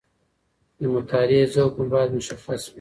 د 0.79 0.81
مطالعې 0.93 1.43
ذوق 1.53 1.71
مو 1.79 1.85
باید 1.93 2.09
مشخص 2.19 2.61
وي. 2.65 2.69